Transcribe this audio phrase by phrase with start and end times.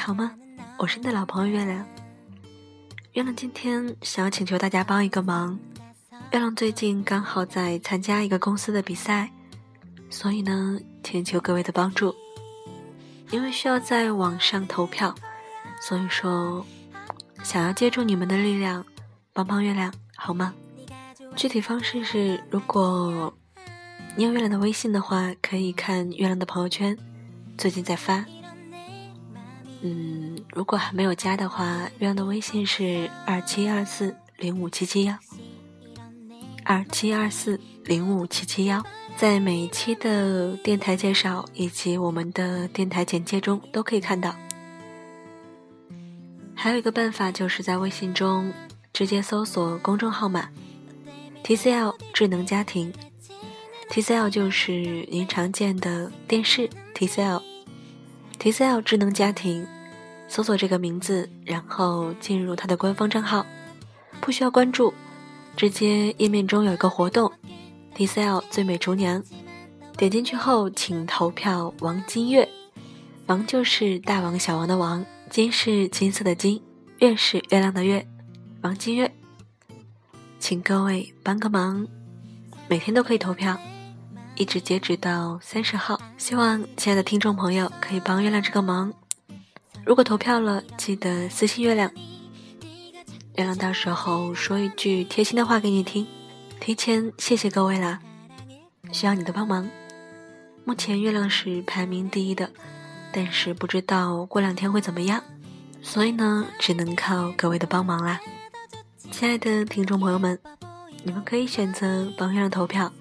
[0.00, 0.32] 好吗？
[0.78, 1.86] 我是你的老朋友月亮。
[3.12, 5.58] 月亮今天想要请求大家帮一个忙。
[6.32, 9.30] 月亮最近刚好在参加一个公司的比赛，
[10.08, 12.14] 所以呢，请求各位的帮助。
[13.30, 15.14] 因为需要在网上投票，
[15.82, 16.64] 所以说
[17.42, 18.84] 想要借助你们的力量，
[19.34, 20.54] 帮帮月亮好吗？
[21.36, 23.32] 具体方式是，如果
[24.16, 26.96] 你有月亮的微信的话，可以看月亮的朋友圈，
[27.58, 28.24] 最近在发。
[29.82, 35.16] 嗯，如果还没有加的话，月亮的微信是二七二四零五七七幺，
[36.64, 38.84] 二七二四零五七七幺，
[39.16, 44.36] 在每一期的电台介绍以及我们的电台简介中都可以看到。
[46.54, 48.52] 还有一个办法，就是在微信中
[48.92, 50.50] 直接搜索公众号码
[51.42, 52.92] “TCL 智能家庭
[53.88, 57.42] ”，TCL 就是您常见的电视 TCL。
[58.38, 59.66] TCL 智能家庭，
[60.30, 63.44] 搜索这个名字，然后进入他的官方账号，
[64.20, 64.94] 不需要关注，
[65.56, 67.32] 直接页面中有一个活动
[67.96, 69.20] ，TCL 最美厨娘，
[69.96, 72.48] 点进去后请投票王金月，
[73.26, 76.62] 王就是大王小王的王，金是金色的金，
[77.00, 78.06] 月是月亮的月，
[78.62, 79.12] 王金月，
[80.38, 81.88] 请各位帮个忙，
[82.68, 83.58] 每天都可以投票。
[84.36, 88.94] 一直截止到三十号，希望亲爱的听众朋友可以帮月亮这个忙。
[89.90, 91.90] 如果投票了，记得私信月亮，
[93.34, 96.06] 月亮到时候说一句贴心的话给你听。
[96.60, 97.98] 提前谢谢各位啦，
[98.92, 99.68] 需要你的帮忙。
[100.64, 102.48] 目前月亮是排名第一的，
[103.12, 105.24] 但是不知道过两天会怎么样，
[105.82, 108.20] 所以呢，只能靠各位的帮忙啦。
[109.10, 110.38] 亲爱的听众朋友们，
[111.02, 112.92] 你们可以选择帮月亮投票。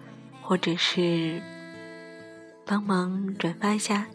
[0.42, 1.40] 或者是
[2.66, 4.08] 帮忙转发一下，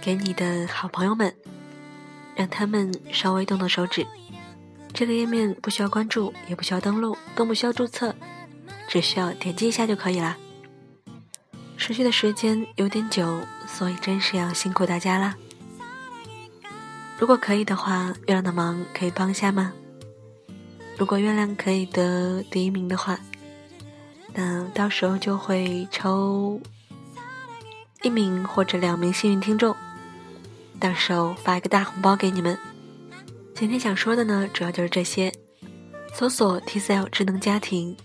[0.00, 1.34] 给你的好朋友们，
[2.34, 4.06] 让他们稍微动动手指。
[4.92, 8.14] 这个页面不需要关注，也不需要登录，更不需要注册，
[8.88, 10.36] 只需要点击一下就可以了。
[11.76, 15.34] 持续的时间有点久，所以真是要辛苦大家啦。
[17.18, 19.72] 如果可以的话，月亮的忙可以帮一下吗？
[20.98, 23.18] 如果月亮可以得第一名的话。
[24.34, 26.58] 那到时候就会抽
[28.00, 29.76] 一名或者两名幸运听众，
[30.82, 32.58] 到时候发一个大红包给你们。
[33.54, 35.32] 今天想说的呢，主要就是这些。
[36.12, 37.96] 搜索 TCL 智能家庭，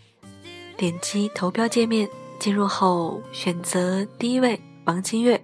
[0.77, 5.43] 点击投标界面，进入后选择第一位王金月，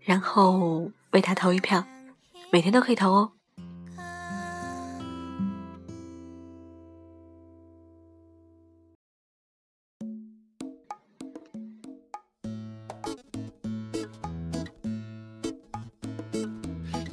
[0.00, 1.84] 然后为他投一票，
[2.50, 3.32] 每天都可以投哦。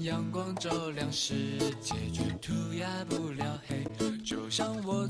[0.03, 1.33] 阳光照亮世
[1.79, 1.95] 界，
[4.21, 5.07] 就像我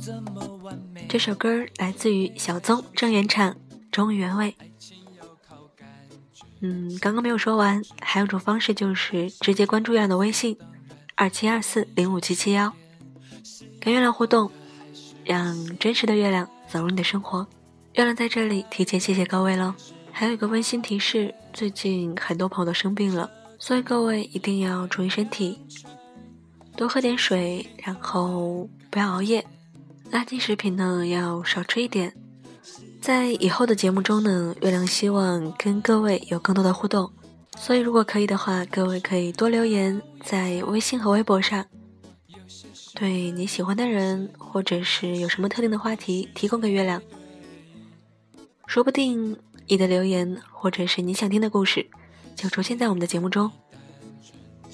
[1.09, 3.55] 这首歌来自于小宗郑元畅，
[3.91, 4.55] 忠于原味。
[6.61, 10.55] 嗯，刚刚没有说完，还有种方式就是直接关注月亮的微信，
[11.15, 12.71] 二七二四零五七七幺，
[13.81, 14.51] 跟月亮互动，
[15.25, 17.47] 让真实的月亮走入你的生活。
[17.95, 19.73] 月亮在这里提前谢谢各位喽。
[20.11, 23.27] 还有一个温馨提示，最近很多朋友都生病了。
[23.65, 25.57] 所以各位一定要注意身体，
[26.75, 29.41] 多喝点水，然后不要熬夜。
[30.11, 32.13] 垃圾食品呢要少吃一点。
[33.01, 37.09] 在以后的节目中呢，月亮希望跟各位有更多的互动，
[37.55, 41.65] 所以如果可以的话，各位可以多留言在微信和微博上，
[42.95, 47.01] 对你喜欢的人或者是有什么特定的话题提供给月亮，
[48.67, 49.37] 说不定
[49.67, 51.87] 你的留言或者是你想听的故事。
[52.35, 53.51] 就出现在我们的节目中。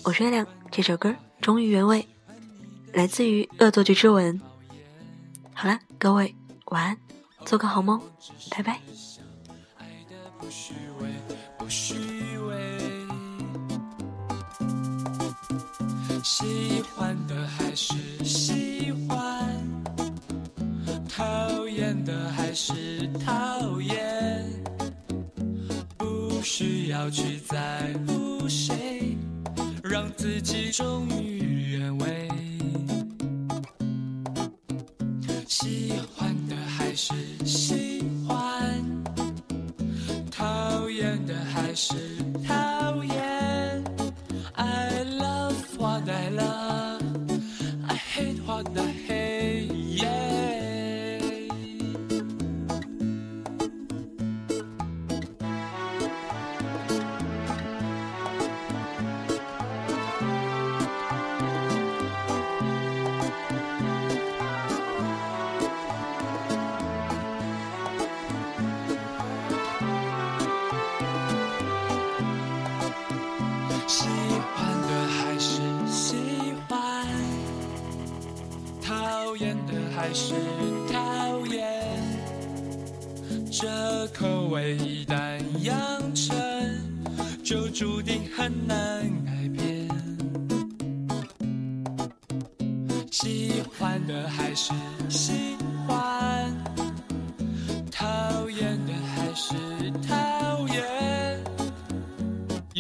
[0.04, 2.08] 我是月亮，这首歌忠于原味，
[2.94, 4.40] 来自于《恶作剧之吻》。
[5.54, 6.34] 好了，各位
[6.66, 6.98] 晚安，
[7.46, 8.02] 做个好梦，
[8.50, 8.80] 拜拜。
[16.24, 19.84] 喜欢的还是喜欢，
[21.08, 23.99] 讨厌的还是讨厌。
[26.90, 29.16] 不要去在乎谁，
[29.84, 32.28] 让自己终于原味。
[35.48, 37.14] 喜欢的还是
[37.46, 38.84] 喜欢，
[40.32, 41.94] 讨厌的还是
[42.48, 43.84] 讨厌。
[44.56, 46.59] I love what I love,
[73.90, 74.06] 喜
[74.54, 76.16] 欢的还是喜
[76.68, 77.08] 欢
[78.84, 79.74] 讨厌的？
[79.98, 80.36] 还是
[80.94, 81.58] 讨厌
[83.52, 85.74] 这口味一旦养
[86.14, 86.38] 成
[87.44, 89.90] 就注定很难改变。
[93.12, 94.72] 喜欢的还是
[95.10, 95.58] 喜
[95.88, 96.56] 欢？
[97.92, 99.56] 讨厌的还是
[100.08, 100.19] 讨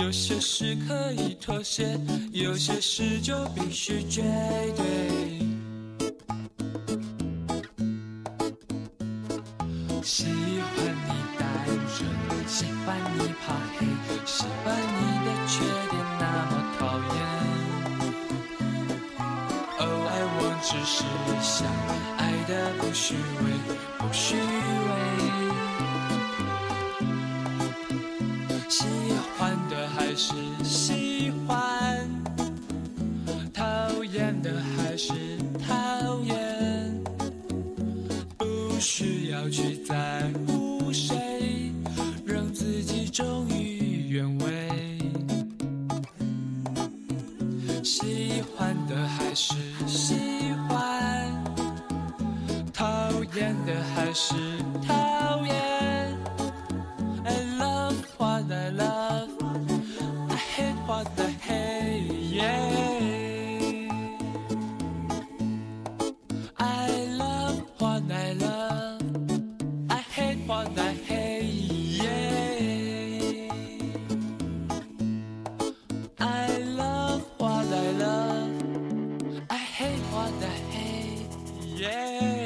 [0.10, 1.96] 有些事可以妥协，
[2.32, 4.24] 有些事就必须绝
[4.76, 4.84] 对。
[10.02, 10.34] 喜欢
[11.06, 11.48] 你单
[11.96, 12.10] 纯，
[12.48, 13.86] 喜欢你怕黑，
[14.26, 15.62] 喜欢你的缺
[15.92, 16.82] 点那么讨
[17.14, 17.16] 厌。
[19.78, 20.98] 哦，爱我只是
[21.40, 21.70] 想
[38.80, 41.74] 不需要去在乎谁，
[42.26, 44.70] 让自己忠于原味。
[47.84, 49.54] 喜欢的还是
[49.86, 50.16] 喜
[50.70, 51.44] 欢，
[52.74, 54.34] 讨厌的还是
[80.38, 81.28] The hand,
[81.66, 82.39] yeah.